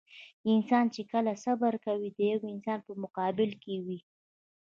[0.53, 3.99] انسان چې کله صبر کوي د يوه انسان په مقابل کې وي.